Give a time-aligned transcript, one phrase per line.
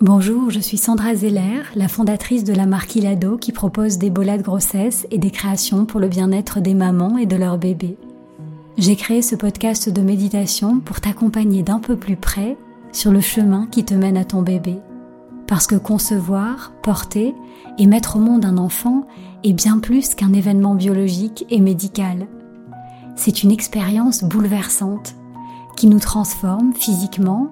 [0.00, 4.36] Bonjour, je suis Sandra Zeller, la fondatrice de la marque Ilado qui propose des bolas
[4.36, 7.96] de grossesse et des créations pour le bien-être des mamans et de leurs bébés.
[8.76, 12.58] J'ai créé ce podcast de méditation pour t'accompagner d'un peu plus près
[12.92, 14.76] sur le chemin qui te mène à ton bébé.
[15.46, 17.34] Parce que concevoir, porter
[17.78, 19.06] et mettre au monde un enfant
[19.42, 22.26] est bien plus qu'un événement biologique et médical
[23.16, 25.14] c'est une expérience bouleversante
[25.76, 27.48] qui nous transforme physiquement,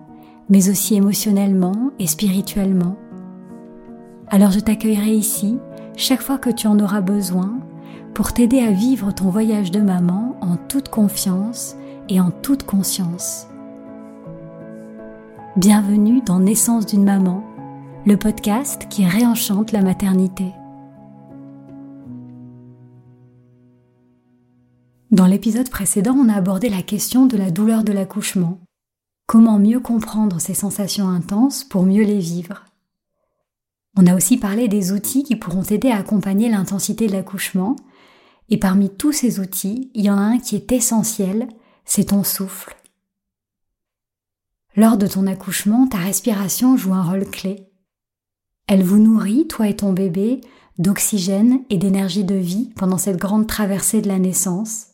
[0.48, 2.96] mais aussi émotionnellement et spirituellement.
[4.28, 5.58] Alors je t'accueillerai ici
[5.96, 7.58] chaque fois que tu en auras besoin
[8.14, 11.76] pour t'aider à vivre ton voyage de maman en toute confiance
[12.08, 13.46] et en toute conscience.
[15.56, 17.44] Bienvenue dans Naissance d'une maman,
[18.06, 20.52] le podcast qui réenchante la maternité.
[25.30, 28.60] L'épisode précédent, on a abordé la question de la douleur de l'accouchement.
[29.26, 32.64] Comment mieux comprendre ces sensations intenses pour mieux les vivre?
[33.96, 37.76] On a aussi parlé des outils qui pourront t'aider à accompagner l'intensité de l'accouchement.
[38.48, 41.48] Et parmi tous ces outils, il y en a un qui est essentiel,
[41.84, 42.76] c'est ton souffle.
[44.76, 47.68] Lors de ton accouchement, ta respiration joue un rôle clé.
[48.66, 50.40] Elle vous nourrit, toi et ton bébé,
[50.78, 54.89] d'oxygène et d'énergie de vie pendant cette grande traversée de la naissance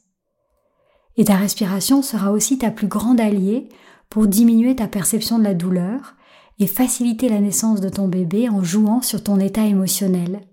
[1.17, 3.69] et ta respiration sera aussi ta plus grande alliée
[4.11, 6.15] pour diminuer ta perception de la douleur
[6.59, 10.47] et faciliter la naissance de ton bébé en jouant sur ton état émotionnel.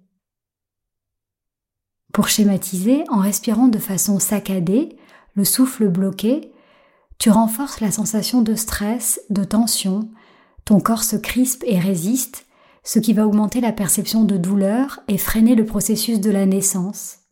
[2.14, 4.98] Pour schématiser, en respirant de façon saccadée,
[5.34, 6.52] le souffle bloqué,
[7.18, 10.10] tu renforces la sensation de stress, de tension,
[10.66, 12.46] ton corps se crispe et résiste,
[12.84, 17.23] ce qui va augmenter la perception de douleur et freiner le processus de la naissance.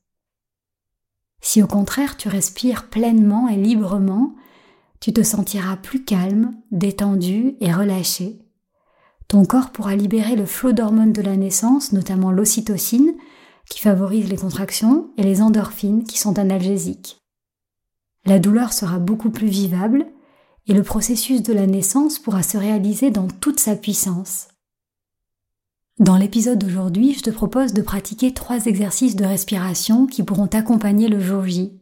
[1.41, 4.35] Si au contraire tu respires pleinement et librement,
[4.99, 8.39] tu te sentiras plus calme, détendu et relâché.
[9.27, 13.15] Ton corps pourra libérer le flot d'hormones de la naissance, notamment l'ocytocine,
[13.69, 17.17] qui favorise les contractions, et les endorphines, qui sont analgésiques.
[18.25, 20.05] La douleur sera beaucoup plus vivable,
[20.67, 24.49] et le processus de la naissance pourra se réaliser dans toute sa puissance.
[26.01, 31.07] Dans l'épisode d'aujourd'hui, je te propose de pratiquer trois exercices de respiration qui pourront t'accompagner
[31.07, 31.79] le jour J.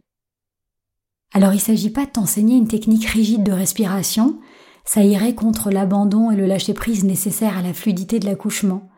[1.33, 4.37] Alors il ne s'agit pas de t'enseigner une technique rigide de respiration,
[4.83, 8.89] ça irait contre l'abandon et le lâcher-prise nécessaires à la fluidité de l'accouchement.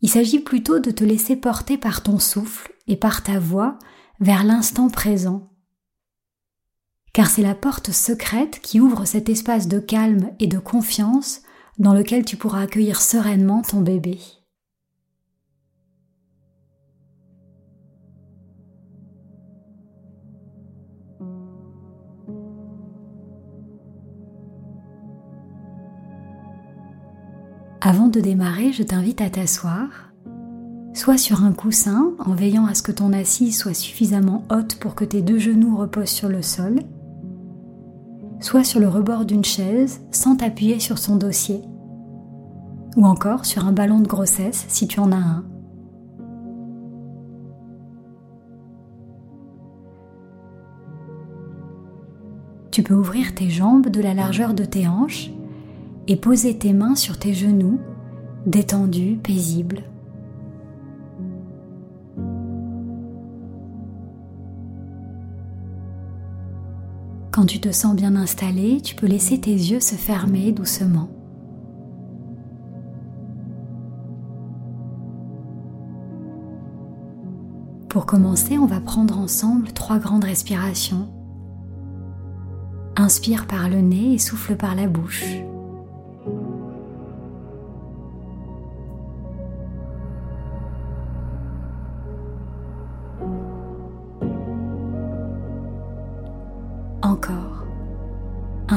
[0.00, 3.78] Il s'agit plutôt de te laisser porter par ton souffle et par ta voix
[4.18, 5.48] vers l'instant présent.
[7.12, 11.43] Car c'est la porte secrète qui ouvre cet espace de calme et de confiance
[11.78, 14.18] dans lequel tu pourras accueillir sereinement ton bébé.
[27.86, 29.88] Avant de démarrer, je t'invite à t'asseoir,
[30.94, 34.94] soit sur un coussin en veillant à ce que ton assise soit suffisamment haute pour
[34.94, 36.80] que tes deux genoux reposent sur le sol,
[38.40, 41.62] soit sur le rebord d'une chaise sans t'appuyer sur son dossier,
[42.96, 45.44] ou encore sur un ballon de grossesse si tu en as un.
[52.70, 55.30] Tu peux ouvrir tes jambes de la largeur de tes hanches
[56.08, 57.78] et poser tes mains sur tes genoux,
[58.46, 59.84] détendus, paisibles.
[67.34, 71.08] Quand tu te sens bien installé, tu peux laisser tes yeux se fermer doucement.
[77.88, 81.12] Pour commencer, on va prendre ensemble trois grandes respirations.
[82.94, 85.24] Inspire par le nez et souffle par la bouche.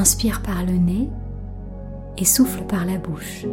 [0.08, 1.10] Inspire par le nez
[2.16, 3.44] et souffle par la bouche.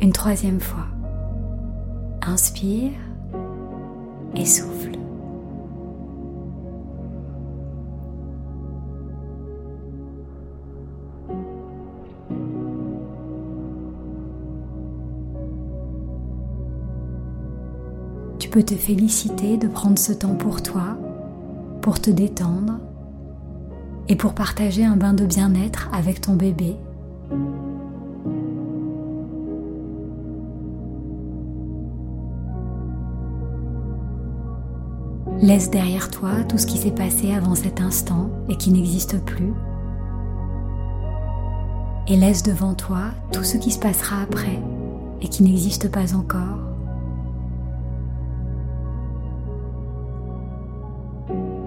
[0.00, 0.86] Une troisième fois.
[2.24, 2.92] Inspire
[4.36, 4.73] et souffle.
[18.62, 20.96] Te féliciter de prendre ce temps pour toi,
[21.80, 22.78] pour te détendre
[24.08, 26.76] et pour partager un bain de bien-être avec ton bébé.
[35.40, 39.52] Laisse derrière toi tout ce qui s'est passé avant cet instant et qui n'existe plus.
[42.08, 44.60] Et laisse devant toi tout ce qui se passera après
[45.20, 46.73] et qui n'existe pas encore.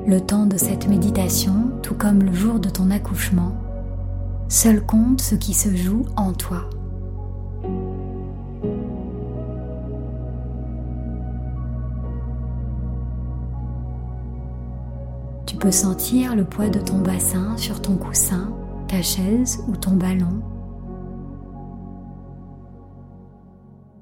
[0.08, 3.52] Le temps de cette méditation, tout comme le jour de ton accouchement,
[4.48, 6.70] seul compte ce qui se joue en toi.
[15.46, 18.54] Tu peux sentir le poids de ton bassin sur ton coussin,
[18.88, 20.42] ta chaise ou ton ballon.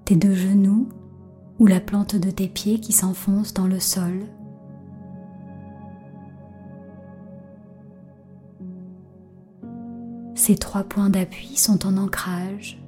[0.05, 0.87] Tes deux genoux
[1.57, 4.27] ou la plante de tes pieds qui s'enfonce dans le sol.
[10.45, 12.79] Ces trois points d'appui sont en ancrage.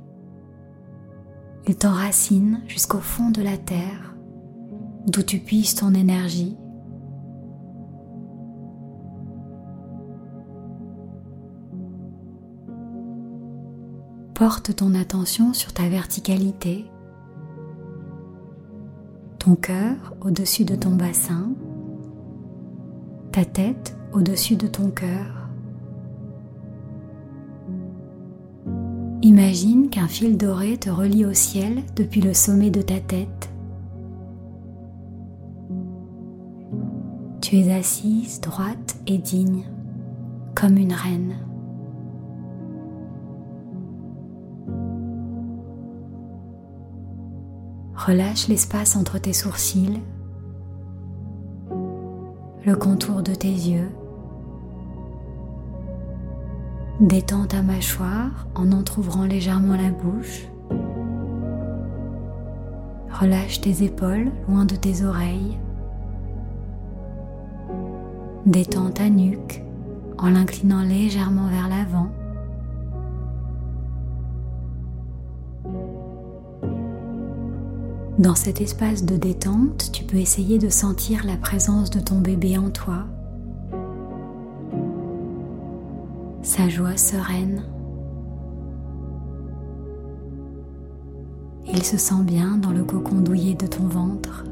[1.65, 4.13] Ils t'enracinent jusqu'au fond de la terre,
[5.07, 6.55] d'où tu puisses ton énergie.
[14.35, 16.85] Porte ton attention sur ta verticalité,
[19.39, 21.53] ton cœur au-dessus de ton bassin,
[23.31, 25.36] ta tête au-dessus de ton cœur.
[29.27, 33.49] Imagine qu'un fil doré te relie au ciel depuis le sommet de ta tête.
[37.41, 39.65] Tu es assise, droite et digne,
[40.55, 41.35] comme une reine.
[47.97, 49.99] Relâche l'espace entre tes sourcils,
[52.65, 53.89] le contour de tes yeux
[56.99, 60.47] Détends ta mâchoire en entr'ouvrant légèrement la bouche.
[63.11, 65.59] Relâche tes épaules loin de tes oreilles.
[68.47, 69.61] Détends ta nuque
[70.17, 72.09] en l'inclinant légèrement vers l'avant.
[78.17, 82.57] Dans cet espace de détente, tu peux essayer de sentir la présence de ton bébé
[82.57, 83.05] en toi
[86.57, 87.61] sa joie sereine.
[91.67, 94.43] Il se sent bien dans le cocon douillet de ton ventre.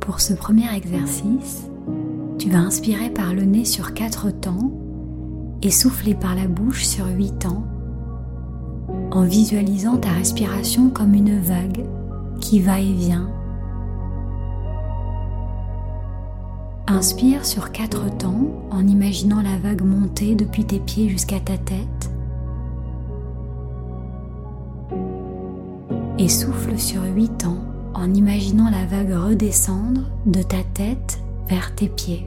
[0.00, 1.70] Pour ce premier exercice,
[2.38, 4.72] tu vas inspirer par le nez sur 4 temps
[5.62, 7.64] et souffler par la bouche sur 8 temps
[9.10, 11.84] en visualisant ta respiration comme une vague
[12.40, 13.28] qui va et vient.
[16.86, 22.10] Inspire sur quatre temps en imaginant la vague monter depuis tes pieds jusqu'à ta tête.
[26.18, 31.88] Et souffle sur huit temps en imaginant la vague redescendre de ta tête vers tes
[31.88, 32.26] pieds.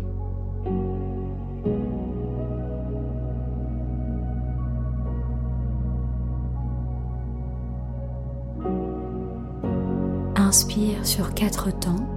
[10.54, 12.08] Inspire sur quatre temps,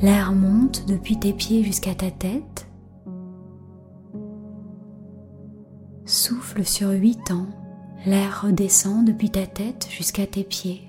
[0.00, 2.68] l'air monte depuis tes pieds jusqu'à ta tête.
[6.04, 7.48] Souffle sur huit temps,
[8.06, 10.88] l'air redescend depuis ta tête jusqu'à tes pieds.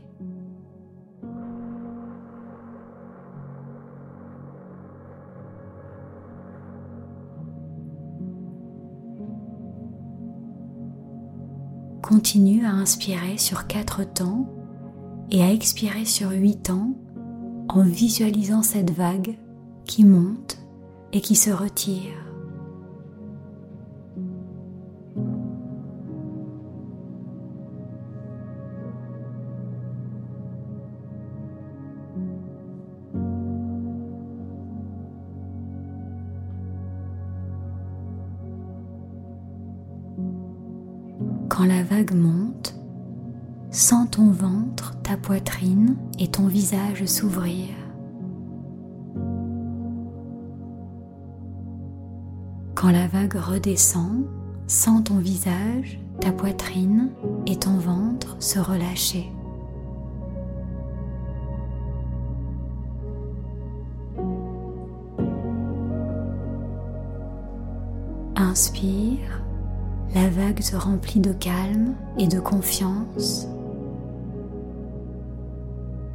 [12.03, 14.60] Continue à inspirer sur quatre temps
[15.31, 16.93] et à expirer sur 8 ans
[17.69, 19.37] en visualisant cette vague
[19.85, 20.59] qui monte
[21.13, 22.30] et qui se retire.
[46.51, 47.69] visage s'ouvrir.
[52.75, 54.25] Quand la vague redescend,
[54.67, 57.09] sens ton visage, ta poitrine
[57.47, 59.31] et ton ventre se relâcher.
[68.35, 69.41] Inspire,
[70.13, 73.47] la vague se remplit de calme et de confiance.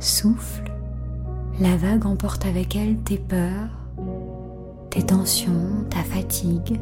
[0.07, 0.71] Souffle,
[1.59, 3.77] la vague emporte avec elle tes peurs,
[4.89, 6.79] tes tensions, ta fatigue.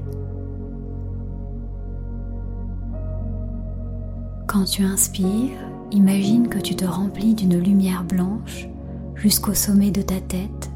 [4.47, 5.57] Quand tu inspires,
[5.90, 8.69] imagine que tu te remplis d'une lumière blanche
[9.14, 10.71] jusqu'au sommet de ta tête.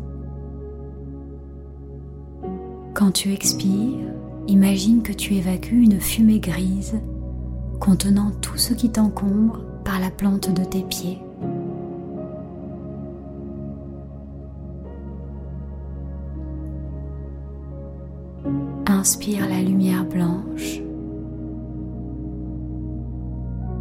[2.94, 4.08] Quand tu expires,
[4.46, 6.98] imagine que tu évacues une fumée grise
[7.78, 11.20] contenant tout ce qui t'encombre par la plante de tes pieds.
[18.98, 20.80] Inspire la lumière blanche.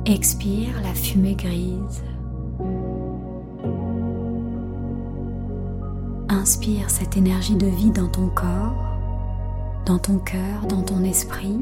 [0.06, 2.04] Expire la fumée grise.
[6.30, 8.88] Inspire cette énergie de vie dans ton corps
[9.88, 11.58] dans ton cœur, dans ton esprit.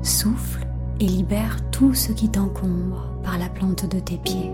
[0.00, 0.64] Souffle
[1.00, 4.52] et libère tout ce qui t'encombre par la plante de tes pieds.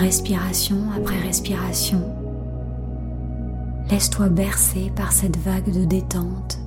[0.00, 2.00] Respiration après respiration,
[3.90, 6.58] laisse-toi bercer par cette vague de détente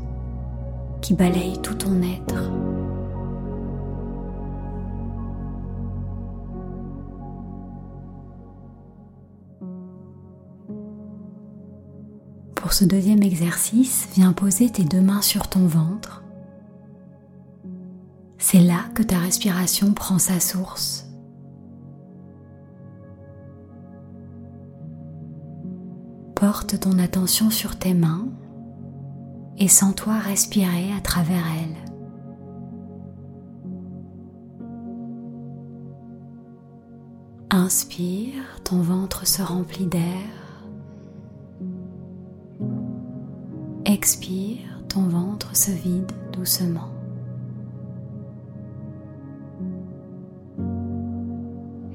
[1.02, 2.52] qui balaye tout ton être.
[12.54, 16.24] Pour ce deuxième exercice, viens poser tes deux mains sur ton ventre.
[18.38, 21.03] C'est là que ta respiration prend sa source.
[26.54, 28.28] Porte ton attention sur tes mains
[29.58, 31.92] et sens-toi respirer à travers elles.
[37.50, 40.22] Inspire, ton ventre se remplit d'air.
[43.86, 46.92] Expire, ton ventre se vide doucement.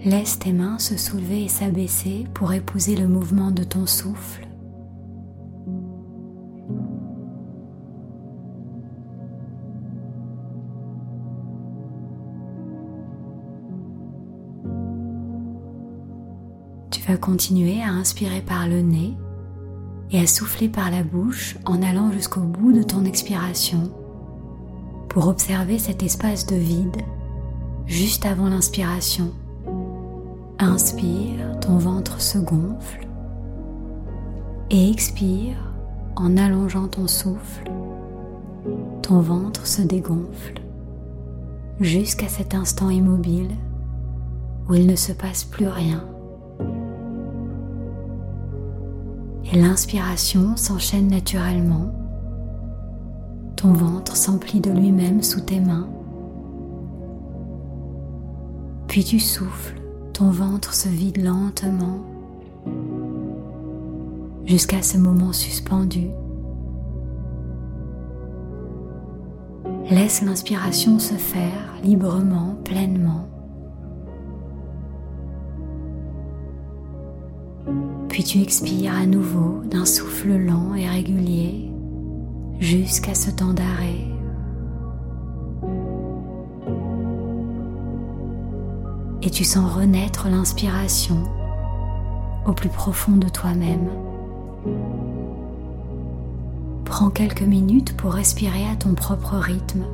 [0.05, 4.48] Laisse tes mains se soulever et s'abaisser pour épouser le mouvement de ton souffle.
[17.09, 19.15] Vas continuer à inspirer par le nez
[20.11, 23.91] et à souffler par la bouche en allant jusqu'au bout de ton expiration
[25.09, 26.99] pour observer cet espace de vide
[27.87, 29.33] juste avant l'inspiration.
[30.59, 33.07] Inspire, ton ventre se gonfle
[34.71, 35.57] et expire
[36.15, 37.71] en allongeant ton souffle.
[39.01, 40.61] Ton ventre se dégonfle
[41.81, 43.57] jusqu'à cet instant immobile
[44.69, 46.05] où il ne se passe plus rien
[49.51, 51.93] et l'inspiration s'enchaîne naturellement.
[53.57, 55.89] Ton ventre s'emplit de lui-même sous tes mains.
[58.87, 59.81] Puis tu souffles,
[60.13, 62.05] ton ventre se vide lentement
[64.47, 66.09] jusqu'à ce moment suspendu.
[69.91, 73.29] Laisse l'inspiration se faire librement, pleinement.
[78.19, 81.71] Puis tu expires à nouveau d'un souffle lent et régulier
[82.59, 84.09] jusqu'à ce temps d'arrêt.
[89.23, 91.23] Et tu sens renaître l'inspiration
[92.45, 93.89] au plus profond de toi-même.
[96.85, 99.85] Prends quelques minutes pour respirer à ton propre rythme.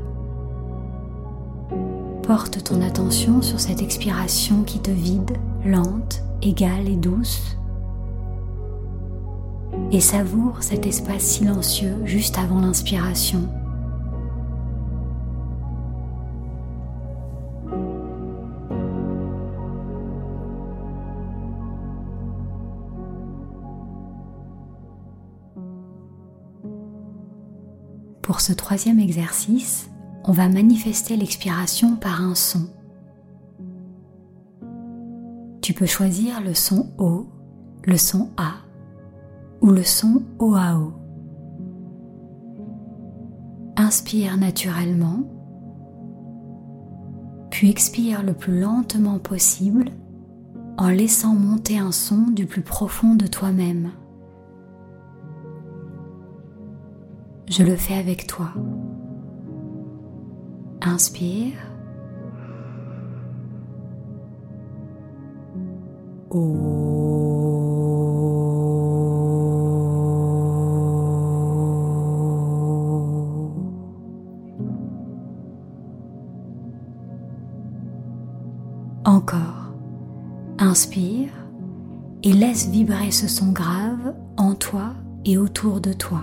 [2.23, 7.59] Porte ton attention sur cette expiration qui te vide, lente, égale et douce
[9.91, 13.49] et savoure cet espace silencieux juste avant l'inspiration.
[28.23, 29.91] Pour ce troisième exercice,
[30.25, 32.69] on va manifester l'expiration par un son.
[35.61, 37.29] Tu peux choisir le son O,
[37.85, 38.64] le son A
[39.65, 40.93] ou le son OAO.
[43.77, 45.21] Inspire naturellement,
[47.51, 49.87] Puis expire le plus lentement possible
[50.77, 53.93] en laissant monter un son du plus profond de toi-même.
[57.49, 58.49] Je le fais avec toi.
[60.83, 61.55] Inspire.
[79.25, 79.73] Encore.
[80.59, 81.31] Inspire
[82.23, 84.93] et laisse vibrer ce son grave en toi
[85.25, 86.21] et autour de toi.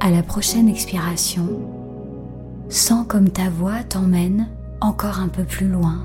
[0.00, 1.85] À la prochaine expiration,
[2.68, 4.48] sens comme ta voix t'emmène
[4.80, 5.98] encore un peu plus loin.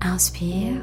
[0.00, 0.80] Inspire.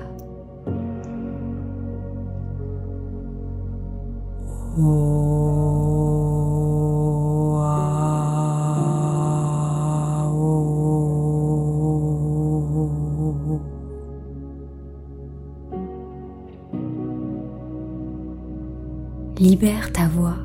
[19.37, 20.35] Libère ta voix.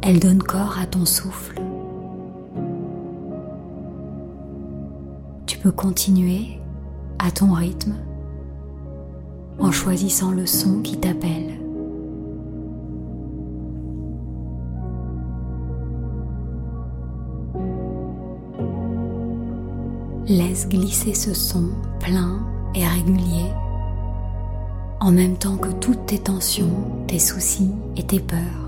[0.00, 1.65] Elle donne corps à ton souffle.
[5.70, 6.60] Continuer
[7.18, 7.94] à ton rythme
[9.58, 11.60] en choisissant le son qui t'appelle.
[20.28, 21.70] Laisse glisser ce son
[22.00, 22.40] plein
[22.74, 23.50] et régulier
[25.00, 28.65] en même temps que toutes tes tensions, tes soucis et tes peurs.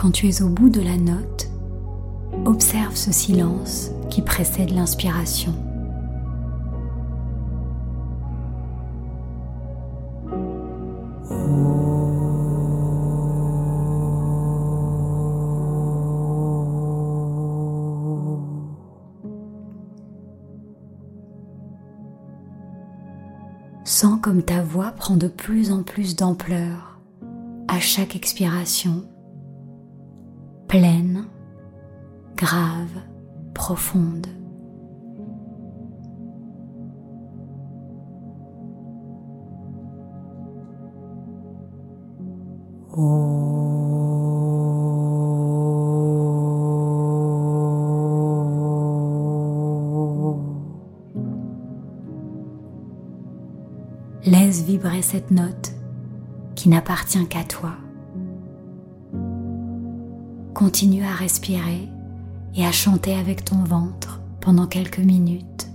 [0.00, 1.50] Quand tu es au bout de la note,
[2.46, 5.54] observe ce silence qui précède l'inspiration.
[23.84, 26.98] Sens comme ta voix prend de plus en plus d'ampleur
[27.68, 29.04] à chaque expiration,
[30.70, 31.24] pleine,
[32.36, 32.86] grave,
[33.54, 34.28] profonde.
[54.24, 55.72] Laisse vibrer cette note
[56.54, 57.72] qui n'appartient qu'à toi.
[60.60, 61.88] Continue à respirer
[62.54, 65.70] et à chanter avec ton ventre pendant quelques minutes.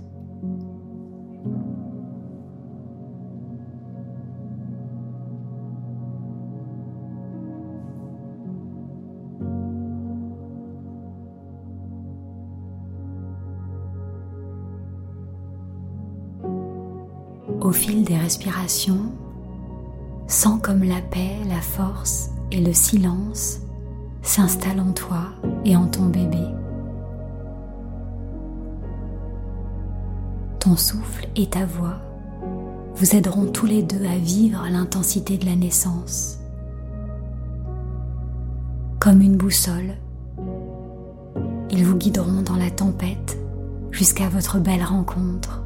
[17.60, 19.12] Au fil des respirations,
[20.28, 23.65] sens comme la paix, la force et le silence
[24.26, 25.28] s'installent en toi
[25.64, 26.42] et en ton bébé.
[30.60, 32.00] Ton souffle et ta voix
[32.94, 36.38] vous aideront tous les deux à vivre l'intensité de la naissance.
[38.98, 39.94] Comme une boussole,
[41.70, 43.38] ils vous guideront dans la tempête
[43.90, 45.65] jusqu'à votre belle rencontre.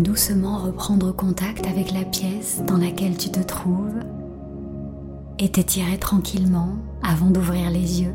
[0.00, 4.00] Doucement reprendre contact avec la pièce dans laquelle tu te trouves
[5.38, 8.14] et t'étirer tranquillement avant d'ouvrir les yeux.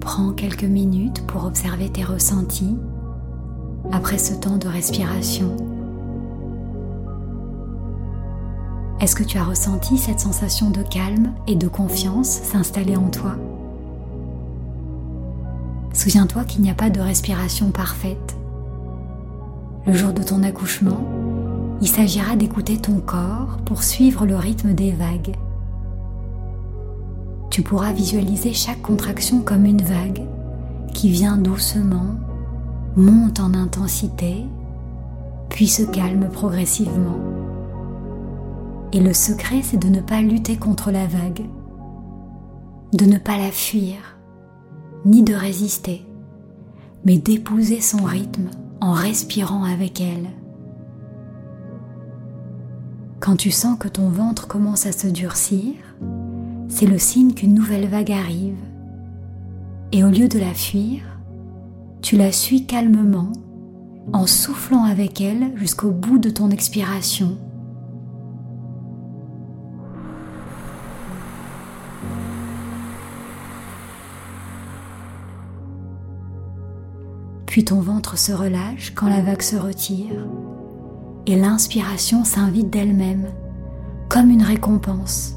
[0.00, 2.76] Prends quelques minutes pour observer tes ressentis
[3.92, 5.56] après ce temps de respiration.
[9.00, 13.36] Est-ce que tu as ressenti cette sensation de calme et de confiance s'installer en toi?
[16.02, 18.36] Souviens-toi qu'il n'y a pas de respiration parfaite.
[19.86, 21.00] Le jour de ton accouchement,
[21.80, 25.36] il s'agira d'écouter ton corps pour suivre le rythme des vagues.
[27.50, 30.24] tu pourras visualiser chaque contraction comme une vague
[30.92, 32.16] qui vient doucement,
[32.96, 34.44] monte en intensité,
[35.50, 37.20] puis se calme progressivement.
[38.92, 41.44] Et le secret, c'est de ne pas lutter contre la vague,
[42.92, 44.11] de ne pas la fuir,
[45.04, 46.04] ni de résister,
[47.04, 50.28] mais d'épouser son rythme en respirant avec elle.
[53.20, 55.74] Quand tu sens que ton ventre commence à se durcir,
[56.68, 58.56] c'est le signe qu'une nouvelle vague arrive.
[59.92, 61.02] Et au lieu de la fuir,
[62.00, 63.30] tu la suis calmement
[64.12, 67.36] en soufflant avec elle jusqu'au bout de ton expiration.
[77.64, 80.26] Ton ventre se relâche quand la vague se retire
[81.26, 83.28] et l'inspiration s'invite d'elle-même,
[84.08, 85.36] comme une récompense.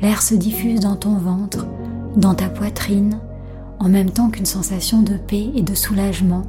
[0.00, 1.66] L'air se diffuse dans ton ventre,
[2.16, 3.18] dans ta poitrine,
[3.80, 6.44] en même temps qu'une sensation de paix et de soulagement.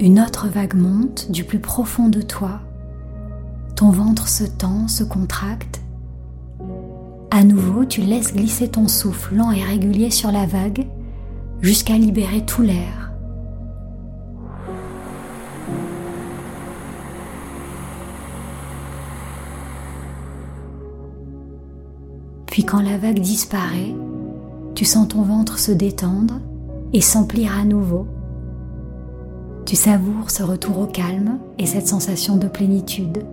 [0.00, 2.60] Une autre vague monte du plus profond de toi.
[3.76, 5.82] Ton ventre se tend, se contracte.
[7.30, 10.84] À nouveau, tu laisses glisser ton souffle lent et régulier sur la vague
[11.62, 13.12] jusqu'à libérer tout l'air.
[22.46, 23.94] Puis quand la vague disparaît,
[24.74, 26.40] tu sens ton ventre se détendre
[26.92, 28.06] et s'emplir à nouveau.
[29.64, 33.24] Tu savoures ce retour au calme et cette sensation de plénitude.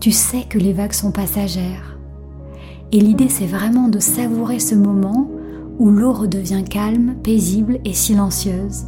[0.00, 1.98] Tu sais que les vagues sont passagères.
[2.92, 5.30] Et l'idée c'est vraiment de savourer ce moment
[5.80, 8.84] où l'eau redevient calme, paisible et silencieuse.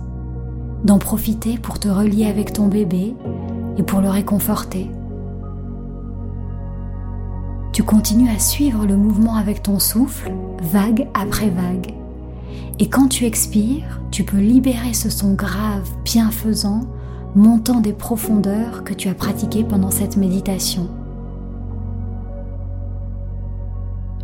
[0.84, 3.14] D'en profiter pour te relier avec ton bébé
[3.78, 4.90] et pour le réconforter.
[7.72, 10.32] Tu continues à suivre le mouvement avec ton souffle,
[10.70, 11.94] vague après vague.
[12.78, 16.82] Et quand tu expires, tu peux libérer ce son grave, bienfaisant,
[17.34, 20.90] montant des profondeurs que tu as pratiquées pendant cette méditation.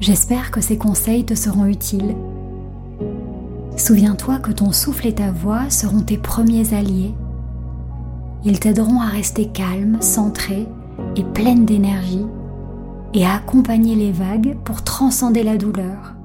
[0.00, 2.14] J'espère que ces conseils te seront utiles.
[3.78, 7.14] Souviens-toi que ton souffle et ta voix seront tes premiers alliés.
[8.44, 10.66] Ils t'aideront à rester calme, centré
[11.14, 12.26] et pleine d'énergie
[13.14, 16.16] et à accompagner les vagues pour transcender la douleur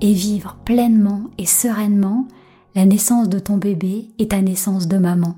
[0.00, 2.26] et vivre pleinement et sereinement
[2.74, 5.36] la naissance de ton bébé et ta naissance de maman.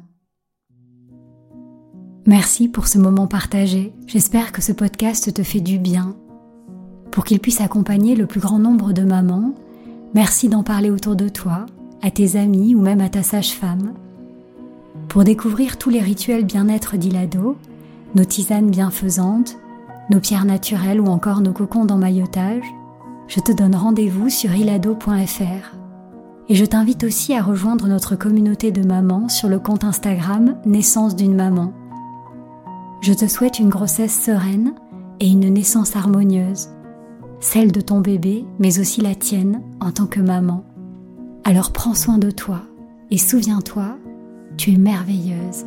[2.27, 3.93] Merci pour ce moment partagé.
[4.07, 6.17] J'espère que ce podcast te fait du bien.
[7.11, 9.55] Pour qu'il puisse accompagner le plus grand nombre de mamans,
[10.15, 11.67] merci d'en parler autour de toi,
[12.03, 13.95] à tes amis ou même à ta sage-femme.
[15.09, 17.57] Pour découvrir tous les rituels bien-être d'Ilado,
[18.15, 19.57] nos tisanes bienfaisantes,
[20.11, 22.65] nos pierres naturelles ou encore nos cocons d'emmaillotage,
[23.29, 25.77] je te donne rendez-vous sur ilado.fr.
[26.49, 31.17] Et je t'invite aussi à rejoindre notre communauté de mamans sur le compte Instagram Naissance
[31.17, 31.73] d'une maman.
[33.01, 34.75] Je te souhaite une grossesse sereine
[35.21, 36.69] et une naissance harmonieuse,
[37.43, 40.65] celle de ton bébé, mais aussi la tienne en tant que maman.
[41.45, 42.63] Alors prends soin de toi
[43.11, 43.99] et souviens-toi,
[44.57, 45.67] tu es merveilleuse.